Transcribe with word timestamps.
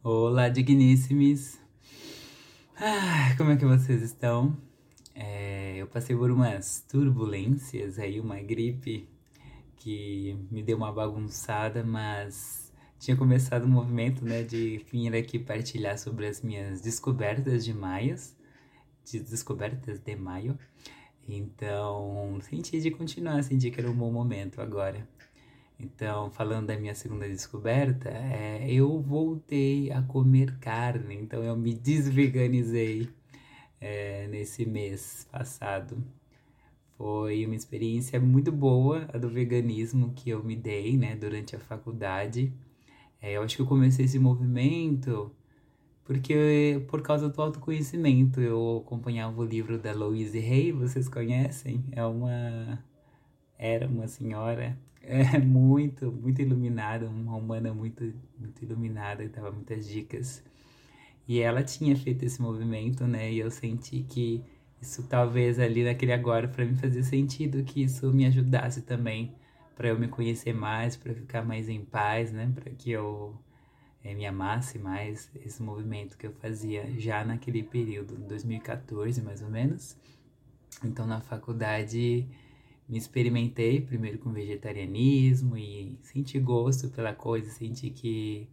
Olá, 0.00 0.48
digníssimos! 0.48 1.58
Ah, 2.76 3.34
como 3.36 3.50
é 3.50 3.56
que 3.56 3.64
vocês 3.64 4.00
estão? 4.00 4.56
É, 5.12 5.78
eu 5.78 5.88
passei 5.88 6.14
por 6.14 6.30
umas 6.30 6.84
turbulências 6.88 7.98
aí, 7.98 8.20
uma 8.20 8.38
gripe 8.38 9.08
que 9.76 10.38
me 10.52 10.62
deu 10.62 10.76
uma 10.76 10.92
bagunçada, 10.92 11.82
mas 11.82 12.72
tinha 13.00 13.16
começado 13.16 13.64
um 13.64 13.68
movimento, 13.68 14.24
né, 14.24 14.44
de 14.44 14.86
vir 14.88 15.16
aqui 15.16 15.36
partilhar 15.36 15.98
sobre 15.98 16.28
as 16.28 16.42
minhas 16.42 16.80
descobertas 16.80 17.64
de 17.64 17.74
maio, 17.74 18.14
de 19.04 19.18
descobertas 19.18 19.98
de 19.98 20.14
maio. 20.14 20.56
Então, 21.28 22.38
senti 22.42 22.80
de 22.80 22.92
continuar, 22.92 23.42
senti 23.42 23.68
que 23.68 23.80
era 23.80 23.90
um 23.90 23.96
bom 23.96 24.12
momento 24.12 24.60
agora. 24.60 25.08
Então, 25.80 26.30
falando 26.30 26.66
da 26.66 26.76
minha 26.76 26.94
segunda 26.94 27.28
descoberta, 27.28 28.08
é, 28.10 28.66
eu 28.68 29.00
voltei 29.00 29.90
a 29.92 30.02
comer 30.02 30.58
carne, 30.58 31.14
então 31.14 31.42
eu 31.44 31.56
me 31.56 31.72
desveganizei 31.74 33.08
é, 33.80 34.26
nesse 34.28 34.66
mês 34.66 35.26
passado. 35.30 36.02
Foi 36.96 37.46
uma 37.46 37.54
experiência 37.54 38.18
muito 38.20 38.50
boa 38.50 39.08
a 39.12 39.18
do 39.18 39.28
veganismo 39.28 40.12
que 40.14 40.30
eu 40.30 40.42
me 40.42 40.56
dei, 40.56 40.96
né, 40.96 41.14
durante 41.14 41.54
a 41.54 41.60
faculdade. 41.60 42.52
É, 43.22 43.34
eu 43.36 43.42
acho 43.42 43.56
que 43.56 43.62
eu 43.62 43.66
comecei 43.66 44.04
esse 44.04 44.18
movimento 44.18 45.32
porque 46.08 46.82
por 46.88 47.02
causa 47.02 47.28
do 47.28 47.42
autoconhecimento. 47.42 48.40
Eu 48.40 48.82
acompanhava 48.84 49.40
o 49.42 49.44
livro 49.44 49.78
da 49.78 49.92
Louise 49.92 50.38
Hay, 50.38 50.72
vocês 50.72 51.06
conhecem? 51.08 51.84
É 51.92 52.04
uma 52.04 52.82
era 53.58 53.86
uma 53.86 54.08
senhora 54.08 54.78
é, 55.08 55.38
muito, 55.38 56.12
muito 56.12 56.42
iluminada, 56.42 57.08
uma 57.08 57.34
humana 57.34 57.72
muito, 57.72 58.12
muito 58.38 58.62
iluminada 58.62 59.24
e 59.24 59.28
dava 59.28 59.50
muitas 59.50 59.88
dicas. 59.88 60.44
E 61.26 61.40
ela 61.40 61.62
tinha 61.62 61.96
feito 61.96 62.24
esse 62.24 62.40
movimento, 62.40 63.06
né? 63.06 63.32
E 63.32 63.38
eu 63.38 63.50
senti 63.50 64.02
que 64.02 64.44
isso 64.80 65.02
talvez 65.08 65.58
ali 65.58 65.82
naquele 65.82 66.12
agora 66.12 66.46
para 66.46 66.64
mim 66.64 66.76
fazia 66.76 67.02
sentido 67.02 67.64
que 67.64 67.82
isso 67.82 68.12
me 68.12 68.26
ajudasse 68.26 68.82
também 68.82 69.34
para 69.74 69.88
eu 69.88 69.98
me 69.98 70.08
conhecer 70.08 70.52
mais, 70.52 70.96
para 70.96 71.14
ficar 71.14 71.44
mais 71.44 71.68
em 71.68 71.84
paz, 71.84 72.30
né? 72.32 72.50
Para 72.54 72.70
que 72.70 72.90
eu 72.90 73.34
é, 74.04 74.14
me 74.14 74.26
amasse 74.26 74.78
mais 74.78 75.30
esse 75.44 75.62
movimento 75.62 76.18
que 76.18 76.26
eu 76.26 76.32
fazia 76.32 76.86
já 76.98 77.24
naquele 77.24 77.62
período, 77.62 78.14
2014 78.16 79.22
mais 79.22 79.42
ou 79.42 79.48
menos. 79.48 79.96
Então 80.84 81.06
na 81.06 81.20
faculdade 81.20 82.28
me 82.88 82.96
experimentei 82.96 83.80
primeiro 83.80 84.18
com 84.18 84.32
vegetarianismo 84.32 85.56
e 85.56 85.98
senti 86.02 86.38
gosto 86.40 86.88
pela 86.88 87.12
coisa, 87.14 87.50
senti 87.50 87.90
que, 87.90 88.48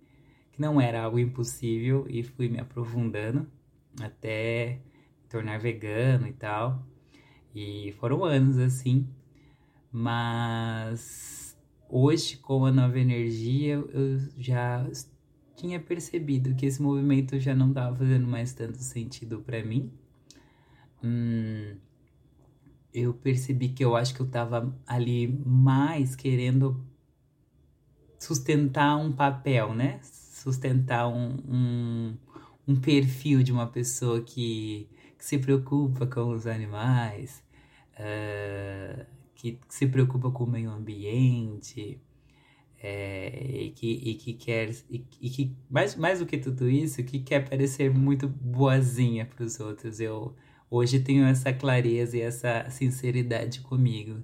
que 0.52 0.62
não 0.62 0.82
era 0.82 1.04
algo 1.04 1.18
impossível 1.18 2.06
e 2.10 2.22
fui 2.22 2.50
me 2.50 2.60
aprofundando 2.60 3.48
até 4.02 4.82
me 5.24 5.30
tornar 5.30 5.58
vegano 5.58 6.28
e 6.28 6.34
tal. 6.34 6.86
E 7.54 7.94
foram 8.00 8.26
anos 8.26 8.58
assim, 8.58 9.08
mas 9.90 11.58
hoje 11.90 12.38
com 12.38 12.66
a 12.66 12.72
nova 12.72 13.00
energia 13.00 13.76
eu 13.76 14.20
já 14.38 14.86
tinha 15.56 15.80
percebido 15.80 16.54
que 16.56 16.66
esse 16.66 16.82
movimento 16.82 17.40
já 17.40 17.56
não 17.56 17.70
estava 17.70 17.96
fazendo 17.96 18.28
mais 18.28 18.54
tanto 18.54 18.80
sentido 18.80 19.40
para 19.40 19.64
mim. 19.64 19.90
Hum, 21.02 21.78
eu 22.96 23.14
percebi 23.14 23.70
que 23.70 23.84
eu 23.84 23.96
acho 23.96 24.16
que 24.16 24.22
eu 24.22 24.26
estava 24.26 24.74
ali 24.88 25.28
mais 25.46 26.16
querendo 26.16 26.82
sustentar 28.18 28.96
um 28.96 29.12
papel, 29.12 29.74
né? 29.74 30.00
Sustentar 30.02 31.08
um, 31.08 31.38
um, 31.48 32.18
um 32.68 32.76
perfil 32.76 33.44
de 33.44 33.52
uma 33.52 33.68
pessoa 33.68 34.22
que, 34.22 34.90
que, 35.18 35.26
se 35.26 35.38
preocupa 35.38 36.08
com 36.08 36.30
os 36.30 36.48
animais, 36.48 37.44
uh, 38.00 39.06
que, 39.36 39.60
se 39.68 39.88
preocupa 39.88 40.32
com 40.32 40.46
o 40.46 40.50
meio 40.50 40.72
ambiente, 40.72 42.00
é, 42.82 43.64
e, 43.64 43.72
que, 43.72 43.88
e 43.88 44.16
que 44.16 44.34
quer, 44.34 44.70
e, 44.90 45.04
e, 45.20 45.30
que 45.30 45.56
mais, 45.70 45.96
mais 45.96 46.20
do 46.20 46.26
que 46.26 46.38
tudo 46.38 46.70
isso, 46.70 47.04
que 47.04 47.20
quer 47.20 47.50
parecer 47.50 47.92
muito 47.92 48.28
boazinha 48.28 49.26
para 49.26 49.44
os 49.44 49.60
outros. 49.60 50.00
Eu 50.00 50.36
hoje 50.70 51.00
tenho 51.00 51.26
essa 51.26 51.54
clareza 51.54 52.18
e 52.18 52.22
essa 52.22 52.70
sinceridade 52.70 53.62
comigo, 53.62 54.22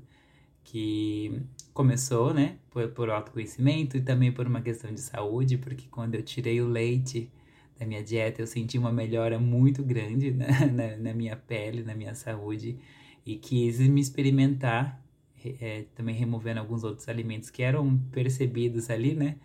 que 0.63 1.41
começou, 1.73 2.33
né, 2.33 2.57
por, 2.69 2.87
por 2.89 3.09
autoconhecimento 3.09 3.97
e 3.97 4.01
também 4.01 4.31
por 4.31 4.47
uma 4.47 4.61
questão 4.61 4.93
de 4.93 5.01
saúde, 5.01 5.57
porque 5.57 5.87
quando 5.89 6.15
eu 6.15 6.23
tirei 6.23 6.61
o 6.61 6.67
leite 6.67 7.31
da 7.79 7.85
minha 7.85 8.03
dieta, 8.03 8.41
eu 8.41 8.47
senti 8.47 8.77
uma 8.77 8.91
melhora 8.91 9.39
muito 9.39 9.83
grande 9.83 10.31
né, 10.31 10.47
na, 10.71 10.97
na 10.97 11.13
minha 11.13 11.35
pele, 11.35 11.83
na 11.83 11.95
minha 11.95 12.13
saúde, 12.13 12.77
e 13.25 13.37
quis 13.37 13.79
me 13.79 14.01
experimentar, 14.01 15.01
é, 15.43 15.85
também 15.95 16.15
removendo 16.15 16.59
alguns 16.59 16.83
outros 16.83 17.07
alimentos 17.09 17.49
que 17.49 17.63
eram 17.63 17.97
percebidos 18.11 18.89
ali, 18.89 19.15
né, 19.15 19.37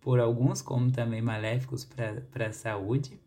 por 0.00 0.20
alguns 0.20 0.60
como 0.60 0.90
também 0.90 1.22
maléficos 1.22 1.84
para 1.84 2.46
a 2.46 2.52
saúde 2.52 3.18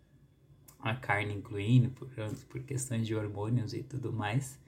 a 0.80 0.96
carne 0.96 1.34
incluindo, 1.34 1.90
por, 1.90 2.08
por 2.50 2.62
questões 2.62 3.06
de 3.06 3.16
hormônios 3.16 3.74
e 3.74 3.84
tudo 3.84 4.12
mais. 4.12 4.60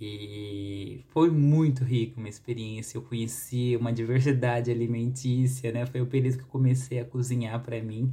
E 0.00 1.04
foi 1.08 1.30
muito 1.30 1.84
rico 1.84 2.18
uma 2.18 2.28
experiência. 2.28 2.98
Eu 2.98 3.02
conheci 3.02 3.76
uma 3.76 3.92
diversidade 3.92 4.70
alimentícia, 4.70 5.70
né? 5.72 5.86
Foi 5.86 6.00
o 6.00 6.06
período 6.06 6.38
que 6.38 6.42
eu 6.44 6.48
comecei 6.48 6.98
a 6.98 7.04
cozinhar 7.04 7.62
para 7.62 7.80
mim 7.82 8.12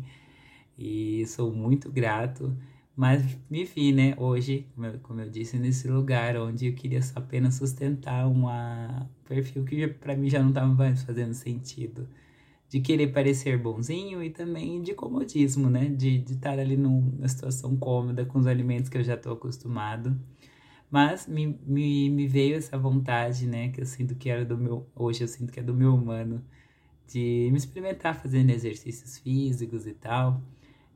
e 0.78 1.26
sou 1.28 1.52
muito 1.52 1.92
grato. 1.92 2.56
Mas 2.96 3.24
me 3.50 3.64
vi, 3.64 3.92
né, 3.94 4.14
hoje, 4.18 4.68
como 5.04 5.22
eu, 5.22 5.30
disse, 5.30 5.58
nesse 5.58 5.88
lugar 5.88 6.36
onde 6.38 6.68
eu 6.68 6.74
queria 6.74 7.00
apenas 7.16 7.56
sustentar 7.56 8.28
um 8.28 8.46
perfil 9.26 9.64
que 9.64 9.88
para 9.88 10.16
mim 10.16 10.30
já 10.30 10.42
não 10.42 10.50
estava 10.50 10.74
mais 10.74 11.02
fazendo 11.04 11.34
sentido 11.34 12.08
de 12.72 12.80
querer 12.80 13.08
parecer 13.08 13.58
bonzinho 13.58 14.24
e 14.24 14.30
também 14.30 14.82
de 14.82 14.94
comodismo, 14.94 15.70
né? 15.70 15.90
De, 15.90 16.20
de 16.20 16.34
estar 16.36 16.58
ali 16.58 16.78
numa 16.78 17.28
situação 17.28 17.76
cômoda 17.76 18.26
com 18.26 18.40
os 18.40 18.48
alimentos 18.48 18.90
que 18.90 18.98
eu 18.98 19.04
já 19.04 19.16
estou 19.16 19.34
acostumado. 19.34 20.18
Mas 20.90 21.28
me, 21.28 21.60
me, 21.66 22.10
me 22.10 22.28
veio 22.28 22.56
essa 22.56 22.78
vontade, 22.78 23.46
né? 23.46 23.70
Que 23.70 23.82
eu 23.82 23.86
sinto 23.86 24.16
que 24.16 24.30
era 24.30 24.46
do 24.46 24.58
meu. 24.58 24.88
Hoje 24.96 25.22
eu 25.22 25.28
sinto 25.28 25.52
que 25.52 25.60
é 25.60 25.64
do 25.64 25.74
meu 25.74 25.94
humano, 25.94 26.42
de 27.10 27.50
me 27.52 27.58
experimentar 27.58 28.16
fazendo 28.22 28.52
exercícios 28.52 29.18
físicos 29.18 29.86
e 29.86 29.94
tal. 29.94 30.42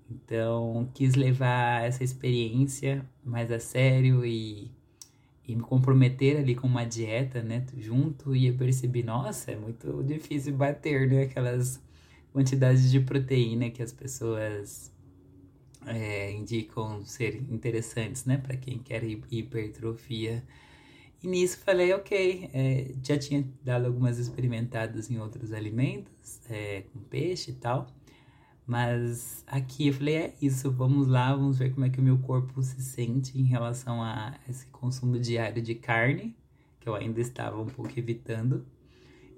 Então, 0.10 0.90
quis 0.94 1.16
levar 1.16 1.84
essa 1.84 2.06
experiência 2.06 3.06
mais 3.22 3.52
a 3.52 3.60
sério 3.60 4.26
e 4.26 4.72
e 5.48 5.56
me 5.56 5.62
comprometer 5.62 6.38
ali 6.38 6.56
com 6.56 6.68
uma 6.68 6.86
dieta, 6.86 7.42
né, 7.42 7.66
junto, 7.78 8.36
e 8.36 8.48
eu 8.48 8.56
percebi, 8.56 9.04
nossa, 9.04 9.52
é 9.52 9.56
muito 9.56 10.04
difícil 10.04 10.54
bater, 10.54 11.08
né, 11.08 11.24
aquelas 11.24 11.80
quantidades 12.34 12.90
de 12.90 13.00
proteína 13.00 13.70
que 13.70 13.82
as 13.82 13.92
pessoas 13.92 14.92
é, 15.86 16.32
indicam 16.32 17.06
ser 17.06 17.36
interessantes, 17.52 18.26
né, 18.26 18.38
para 18.38 18.58
quem 18.58 18.80
quer 18.80 19.04
hipertrofia. 19.04 20.44
E 21.24 21.28
nisso 21.28 21.60
falei, 21.60 21.94
ok, 21.94 22.50
é, 22.54 22.92
já 23.04 23.18
tinha 23.18 23.48
dado 23.64 23.86
algumas 23.86 24.18
experimentadas 24.20 25.10
em 25.10 25.20
outros 25.20 25.54
alimentos, 25.54 26.42
é, 26.50 26.84
com 26.92 27.00
peixe 27.00 27.52
e 27.52 27.56
tal, 27.56 27.88
mas 28.68 29.44
aqui 29.48 29.88
eu 29.88 29.94
falei, 29.94 30.16
é 30.16 30.34
isso, 30.42 30.72
vamos 30.72 31.08
lá, 31.08 31.36
vamos 31.36 31.60
ver 31.60 31.72
como 31.72 31.86
é 31.86 31.90
que 31.90 32.00
o 32.00 32.04
meu 32.04 32.18
corpo 32.18 32.62
se 32.64 32.82
sente 32.82 33.38
em 33.40 33.44
relação 33.44 34.02
a 34.02 34.36
esse 34.50 34.66
consumo 34.68 35.20
diário 35.20 35.62
de 35.62 35.76
carne, 35.76 36.36
que 36.80 36.90
eu 36.90 36.96
ainda 36.96 37.22
estava 37.22 37.62
um 37.62 37.68
pouco 37.68 37.92
evitando. 37.98 38.66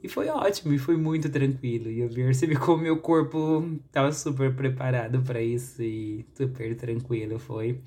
E 0.01 0.07
foi 0.07 0.29
ótimo, 0.29 0.73
e 0.73 0.77
foi 0.77 0.95
muito 0.95 1.29
tranquilo. 1.29 1.89
E 1.89 1.99
eu 1.99 2.09
percebi 2.09 2.55
como 2.59 2.83
meu 2.83 2.97
corpo 3.01 3.65
estava 3.85 4.11
super 4.11 4.55
preparado 4.55 5.21
para 5.21 5.41
isso 5.41 5.81
e 5.83 6.25
super 6.33 6.75
tranquilo. 6.75 7.39
Foi. 7.39 7.81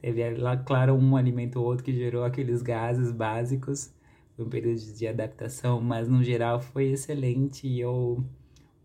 Teve 0.00 0.30
lá, 0.34 0.56
claro, 0.56 0.94
um 0.94 1.16
alimento 1.16 1.60
ou 1.60 1.66
outro 1.66 1.84
que 1.84 1.92
gerou 1.92 2.24
aqueles 2.24 2.60
gases 2.62 3.12
básicos. 3.12 3.94
Foi 4.36 4.44
um 4.44 4.48
período 4.48 4.80
de 4.80 5.06
adaptação, 5.06 5.80
mas 5.80 6.08
no 6.08 6.22
geral 6.22 6.60
foi 6.60 6.90
excelente. 6.90 7.66
E 7.66 7.80
eu 7.80 8.24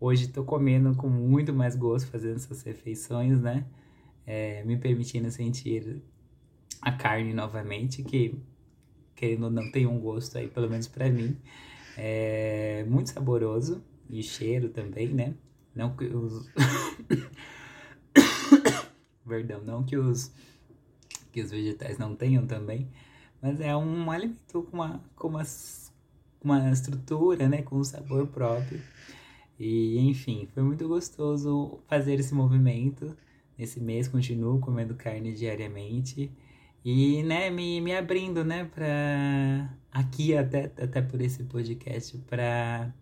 Hoje 0.00 0.26
estou 0.26 0.44
comendo 0.44 0.94
com 0.94 1.08
muito 1.08 1.52
mais 1.52 1.74
gosto, 1.74 2.08
fazendo 2.08 2.36
essas 2.36 2.62
refeições, 2.62 3.40
né? 3.40 3.66
É, 4.24 4.62
me 4.62 4.76
permitindo 4.76 5.28
sentir 5.28 6.00
a 6.80 6.92
carne 6.92 7.34
novamente, 7.34 8.04
que 8.04 8.38
querendo 9.16 9.44
ou 9.44 9.50
não 9.50 9.72
tem 9.72 9.86
um 9.86 9.98
gosto 9.98 10.38
aí, 10.38 10.46
pelo 10.46 10.70
menos 10.70 10.86
para 10.86 11.10
mim. 11.10 11.36
É 11.96 12.84
muito 12.88 13.10
saboroso 13.10 13.82
e 14.08 14.22
cheiro 14.22 14.68
também, 14.68 15.08
né? 15.08 15.34
Não 15.74 15.96
que 15.96 16.04
os. 16.04 16.48
Perdão, 19.26 19.62
não 19.64 19.82
que 19.82 19.96
os, 19.96 20.32
que 21.32 21.42
os 21.42 21.50
vegetais 21.50 21.98
não 21.98 22.14
tenham 22.14 22.46
também, 22.46 22.88
mas 23.42 23.60
é 23.60 23.76
um 23.76 24.10
alimento 24.10 24.62
com 24.62 24.76
uma, 24.76 25.04
com 25.16 25.28
uma, 25.28 25.42
uma 26.40 26.70
estrutura, 26.70 27.48
né? 27.48 27.62
Com 27.62 27.78
um 27.78 27.84
sabor 27.84 28.28
próprio. 28.28 28.80
E 29.58 29.98
enfim, 29.98 30.46
foi 30.54 30.62
muito 30.62 30.86
gostoso 30.88 31.80
fazer 31.88 32.20
esse 32.20 32.34
movimento. 32.34 33.16
Nesse 33.58 33.80
mês 33.80 34.06
continuo 34.08 34.60
comendo 34.60 34.94
carne 34.94 35.32
diariamente 35.32 36.30
e 36.84 37.22
né, 37.22 37.50
me, 37.50 37.80
me 37.80 37.94
abrindo, 37.94 38.44
né, 38.44 38.64
para 38.64 39.68
aqui 39.92 40.36
até, 40.36 40.64
até 40.82 41.02
por 41.02 41.20
esse 41.20 41.44
podcast 41.44 42.16
para 42.18 42.92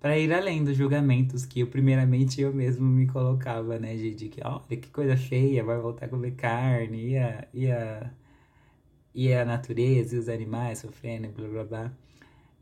para 0.00 0.18
ir 0.18 0.32
além 0.32 0.62
dos 0.64 0.76
julgamentos 0.76 1.46
que 1.46 1.60
eu 1.60 1.66
primeiramente 1.68 2.40
eu 2.40 2.52
mesmo 2.52 2.86
me 2.86 3.06
colocava, 3.06 3.78
né, 3.78 3.96
de, 3.96 4.14
de 4.14 4.28
que 4.28 4.40
olha 4.44 4.76
que 4.76 4.90
coisa 4.90 5.16
feia, 5.16 5.64
vai 5.64 5.78
voltar 5.78 6.06
a 6.06 6.08
comer 6.08 6.32
carne, 6.32 7.10
e 7.12 7.18
a, 7.18 7.48
e 7.54 7.70
a, 7.70 8.10
e 9.14 9.32
a 9.32 9.44
natureza 9.44 10.16
e 10.16 10.18
os 10.18 10.28
animais 10.28 10.80
sofrendo, 10.80 11.28
blá 11.30 11.48
blá 11.48 11.64
blá. 11.64 11.92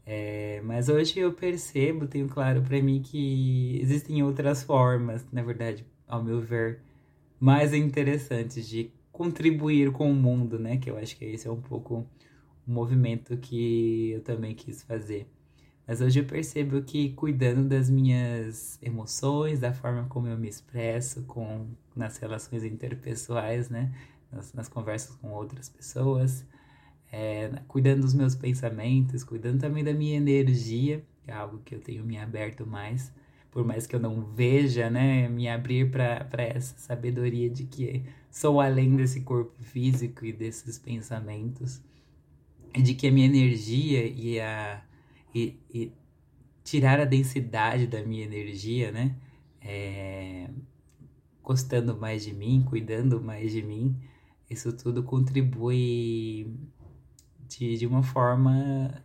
É, 0.06 0.60
mas 0.62 0.88
hoje 0.88 1.18
eu 1.18 1.32
percebo, 1.32 2.06
tenho 2.06 2.28
claro 2.28 2.62
para 2.62 2.80
mim 2.82 3.00
que 3.02 3.78
existem 3.80 4.22
outras 4.22 4.62
formas, 4.62 5.24
na 5.32 5.42
verdade, 5.42 5.86
ao 6.06 6.22
meu 6.22 6.40
ver, 6.40 6.80
mais 7.40 7.72
interessantes 7.72 8.68
de 8.68 8.90
contribuir 9.10 9.92
com 9.92 10.10
o 10.10 10.14
mundo, 10.14 10.58
né? 10.58 10.76
Que 10.76 10.90
eu 10.90 10.98
acho 10.98 11.16
que 11.16 11.24
esse 11.24 11.48
é 11.48 11.50
um 11.50 11.60
pouco 11.60 12.06
o 12.66 12.70
movimento 12.70 13.36
que 13.38 14.10
eu 14.10 14.20
também 14.22 14.54
quis 14.54 14.82
fazer. 14.82 15.26
Mas 15.86 16.00
hoje 16.00 16.20
eu 16.20 16.24
percebo 16.24 16.82
que 16.82 17.10
cuidando 17.10 17.68
das 17.68 17.90
minhas 17.90 18.78
emoções, 18.82 19.60
da 19.60 19.72
forma 19.72 20.06
como 20.08 20.26
eu 20.26 20.36
me 20.38 20.48
expresso 20.48 21.22
com 21.24 21.66
nas 21.94 22.16
relações 22.18 22.64
interpessoais, 22.64 23.68
né? 23.70 23.92
Nas, 24.32 24.52
nas 24.52 24.68
conversas 24.68 25.16
com 25.16 25.30
outras 25.30 25.68
pessoas, 25.68 26.44
é, 27.16 27.48
cuidando 27.68 28.00
dos 28.00 28.12
meus 28.12 28.34
pensamentos, 28.34 29.22
cuidando 29.22 29.60
também 29.60 29.84
da 29.84 29.94
minha 29.94 30.16
energia, 30.16 31.04
que 31.22 31.30
é 31.30 31.34
algo 31.34 31.60
que 31.64 31.72
eu 31.72 31.80
tenho 31.80 32.04
me 32.04 32.18
aberto 32.18 32.66
mais, 32.66 33.12
por 33.52 33.64
mais 33.64 33.86
que 33.86 33.94
eu 33.94 34.00
não 34.00 34.24
veja, 34.24 34.90
né? 34.90 35.28
Me 35.28 35.48
abrir 35.48 35.92
para 35.92 36.42
essa 36.42 36.76
sabedoria 36.76 37.48
de 37.48 37.66
que 37.66 38.02
sou 38.28 38.60
além 38.60 38.96
desse 38.96 39.20
corpo 39.20 39.54
físico 39.62 40.26
e 40.26 40.32
desses 40.32 40.76
pensamentos, 40.76 41.80
de 42.82 42.94
que 42.94 43.06
a 43.06 43.12
minha 43.12 43.26
energia 43.26 44.04
e 44.04 44.40
a 44.40 44.82
e, 45.32 45.56
e 45.72 45.92
tirar 46.64 46.98
a 46.98 47.04
densidade 47.04 47.86
da 47.86 48.02
minha 48.02 48.24
energia, 48.24 48.90
né? 48.90 49.14
É, 49.62 50.50
gostando 51.44 51.96
mais 51.96 52.24
de 52.24 52.34
mim, 52.34 52.64
cuidando 52.68 53.22
mais 53.22 53.52
de 53.52 53.62
mim, 53.62 53.96
isso 54.50 54.72
tudo 54.72 55.04
contribui 55.04 56.52
de, 57.48 57.78
de 57.78 57.86
uma 57.86 58.02
forma, 58.02 59.02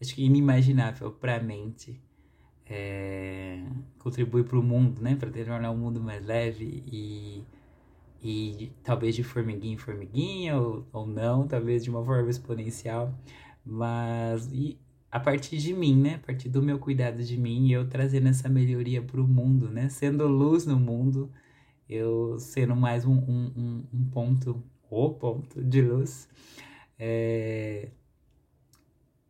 acho 0.00 0.14
que 0.14 0.24
inimaginável 0.24 1.12
para 1.12 1.36
a 1.36 1.40
mente. 1.40 2.00
É, 2.66 3.62
contribui 3.98 4.44
para 4.44 4.58
o 4.58 4.62
mundo, 4.62 5.02
né? 5.02 5.16
Para 5.16 5.30
tornar 5.30 5.70
o 5.70 5.76
mundo 5.76 6.00
mais 6.00 6.24
leve 6.24 6.82
e 6.86 7.44
e 8.22 8.72
talvez 8.84 9.16
de 9.16 9.24
formiguinha 9.24 9.74
em 9.74 9.78
formiguinha 9.78 10.56
ou, 10.56 10.86
ou 10.92 11.06
não, 11.06 11.46
talvez 11.46 11.82
de 11.82 11.90
uma 11.90 12.04
forma 12.04 12.30
exponencial, 12.30 13.12
mas 13.64 14.48
e 14.52 14.78
a 15.10 15.20
partir 15.20 15.58
de 15.58 15.74
mim, 15.74 15.94
né? 15.96 16.14
A 16.14 16.26
partir 16.26 16.48
do 16.48 16.62
meu 16.62 16.78
cuidado 16.78 17.22
de 17.22 17.36
mim, 17.36 17.70
eu 17.70 17.86
trazendo 17.88 18.28
essa 18.28 18.48
melhoria 18.48 19.02
para 19.02 19.20
o 19.20 19.26
mundo, 19.28 19.68
né? 19.68 19.88
Sendo 19.88 20.26
luz 20.26 20.64
no 20.64 20.78
mundo, 20.78 21.30
eu 21.88 22.38
sendo 22.38 22.74
mais 22.74 23.04
um, 23.04 23.12
um, 23.14 23.84
um 23.92 24.04
ponto, 24.10 24.62
o 24.88 25.10
ponto 25.10 25.62
de 25.62 25.82
luz, 25.82 26.28
é... 27.04 27.88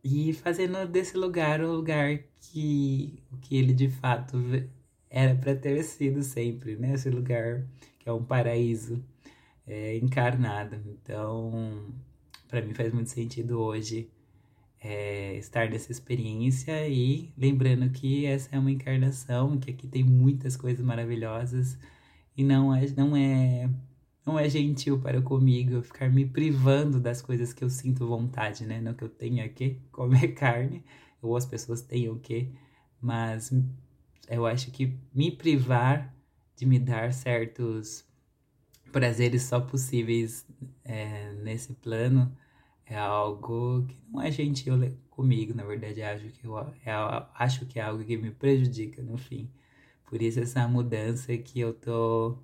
e 0.03 0.31
fazendo 0.33 0.87
desse 0.87 1.17
lugar 1.17 1.61
o 1.61 1.73
lugar 1.73 2.19
que, 2.39 3.19
que 3.41 3.57
ele 3.57 3.73
de 3.73 3.89
fato 3.89 4.37
era 5.09 5.35
para 5.35 5.55
ter 5.55 5.81
sido 5.83 6.21
sempre, 6.23 6.75
né? 6.75 6.93
Esse 6.93 7.09
lugar 7.09 7.65
que 7.99 8.07
é 8.09 8.13
um 8.13 8.23
paraíso 8.23 9.03
é, 9.67 9.97
encarnado. 9.97 10.75
Então, 10.87 11.93
para 12.47 12.61
mim 12.61 12.73
faz 12.73 12.93
muito 12.93 13.09
sentido 13.09 13.59
hoje 13.59 14.09
é, 14.79 15.35
estar 15.37 15.69
nessa 15.69 15.91
experiência 15.91 16.87
e 16.87 17.33
lembrando 17.37 17.89
que 17.89 18.25
essa 18.25 18.55
é 18.55 18.59
uma 18.59 18.71
encarnação, 18.71 19.57
que 19.57 19.71
aqui 19.71 19.87
tem 19.87 20.03
muitas 20.03 20.55
coisas 20.57 20.83
maravilhosas 20.85 21.77
e 22.37 22.43
não 22.43 22.75
é, 22.75 22.85
não 22.95 23.15
é, 23.15 23.69
não 24.25 24.39
é 24.39 24.47
gentil 24.49 24.99
para 24.99 25.21
comigo 25.21 25.81
ficar 25.81 26.09
me 26.09 26.25
privando 26.25 26.99
das 26.99 27.21
coisas 27.21 27.53
que 27.53 27.63
eu 27.63 27.69
sinto 27.69 28.07
vontade, 28.07 28.65
né? 28.65 28.79
Não 28.79 28.93
que 28.93 29.03
eu 29.03 29.09
tenha 29.09 29.47
que 29.49 29.79
comer 29.91 30.29
carne 30.35 30.83
ou 31.21 31.35
as 31.35 31.45
pessoas 31.45 31.81
tenham 31.81 32.17
que, 32.19 32.49
mas 33.01 33.51
eu 34.29 34.45
acho 34.45 34.71
que 34.71 34.97
me 35.13 35.31
privar 35.31 36.13
de 36.55 36.65
me 36.65 36.79
dar 36.79 37.13
certos 37.13 38.05
prazeres 38.91 39.43
só 39.43 39.59
possíveis 39.59 40.45
é, 40.85 41.33
nesse 41.41 41.73
plano 41.73 42.31
é 42.85 42.97
algo 42.97 43.85
que 43.87 43.97
não 44.09 44.21
é 44.21 44.31
gentil 44.31 44.75
comigo, 45.09 45.53
na 45.53 45.63
verdade, 45.63 46.01
acho 46.01 46.25
que, 46.29 46.45
eu, 46.45 46.57
é, 46.59 46.91
acho 47.35 47.65
que 47.65 47.79
é 47.79 47.83
algo 47.83 48.03
que 48.03 48.17
me 48.17 48.31
prejudica 48.31 49.01
no 49.01 49.17
fim. 49.17 49.49
Por 50.05 50.21
isso 50.21 50.39
essa 50.39 50.67
mudança 50.67 51.35
que 51.37 51.59
eu 51.59 51.73
tô 51.73 52.37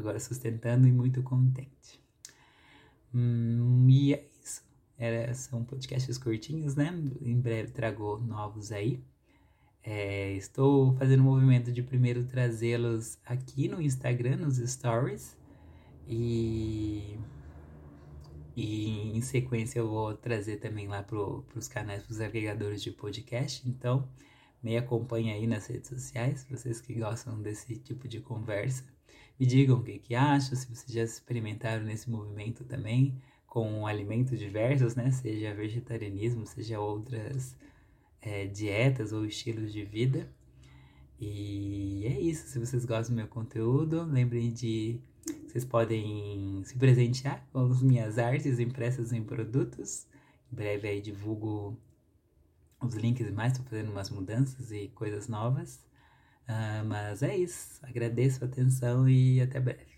agora 0.00 0.18
sustentando 0.18 0.88
e 0.88 0.92
muito 0.92 1.22
contente. 1.22 2.00
Hum, 3.14 3.86
e 3.88 4.14
é 4.14 4.28
isso. 4.42 4.62
Era, 4.98 5.32
são 5.34 5.64
podcasts 5.64 6.18
curtinhos, 6.18 6.74
né? 6.74 6.92
Em 7.22 7.40
breve 7.40 7.70
trago 7.72 8.18
novos 8.18 8.72
aí. 8.72 9.02
É, 9.82 10.32
estou 10.34 10.94
fazendo 10.96 11.20
um 11.20 11.24
movimento 11.24 11.72
de 11.72 11.82
primeiro 11.82 12.24
trazê-los 12.24 13.18
aqui 13.24 13.68
no 13.68 13.80
Instagram, 13.80 14.36
nos 14.36 14.58
stories. 14.58 15.36
E, 16.06 17.18
e 18.56 19.16
em 19.16 19.20
sequência 19.20 19.78
eu 19.78 19.88
vou 19.88 20.14
trazer 20.14 20.56
também 20.56 20.88
lá 20.88 21.02
para 21.02 21.16
os 21.16 21.68
canais, 21.68 22.02
para 22.02 22.12
os 22.12 22.20
agregadores 22.20 22.82
de 22.82 22.90
podcast. 22.90 23.68
Então, 23.68 24.08
me 24.62 24.76
acompanhe 24.76 25.32
aí 25.32 25.46
nas 25.46 25.66
redes 25.66 25.88
sociais, 25.88 26.46
vocês 26.50 26.80
que 26.80 26.94
gostam 26.94 27.40
desse 27.40 27.76
tipo 27.76 28.06
de 28.06 28.20
conversa. 28.20 28.84
Me 29.40 29.46
digam 29.46 29.78
o 29.78 29.82
que, 29.82 29.98
que 29.98 30.14
acham, 30.14 30.54
se 30.54 30.66
vocês 30.66 30.92
já 30.92 31.02
experimentaram 31.02 31.82
nesse 31.82 32.10
movimento 32.10 32.62
também, 32.62 33.16
com 33.46 33.86
alimentos 33.86 34.38
diversos, 34.38 34.94
né? 34.94 35.10
Seja 35.10 35.54
vegetarianismo, 35.54 36.46
seja 36.46 36.78
outras 36.78 37.56
é, 38.20 38.46
dietas 38.46 39.14
ou 39.14 39.24
estilos 39.24 39.72
de 39.72 39.82
vida. 39.82 40.30
E 41.18 42.04
é 42.04 42.20
isso. 42.20 42.48
Se 42.48 42.58
vocês 42.58 42.84
gostam 42.84 43.14
do 43.14 43.18
meu 43.18 43.28
conteúdo, 43.28 44.04
lembrem 44.04 44.52
de. 44.52 45.00
Vocês 45.48 45.64
podem 45.64 46.62
se 46.66 46.76
presentear 46.76 47.42
com 47.50 47.60
as 47.60 47.82
minhas 47.82 48.18
artes 48.18 48.58
impressas 48.58 49.10
em 49.10 49.24
produtos. 49.24 50.06
Em 50.52 50.56
breve 50.56 50.86
aí 50.86 51.00
divulgo 51.00 51.78
os 52.78 52.94
links 52.94 53.30
mais. 53.32 53.52
Estou 53.52 53.66
fazendo 53.66 53.90
umas 53.90 54.10
mudanças 54.10 54.70
e 54.70 54.88
coisas 54.88 55.28
novas. 55.28 55.80
Uh, 56.48 56.84
mas 56.84 57.22
é 57.22 57.36
isso. 57.36 57.78
Agradeço 57.82 58.44
a 58.44 58.46
atenção 58.48 59.08
e 59.08 59.40
até 59.40 59.60
breve. 59.60 59.89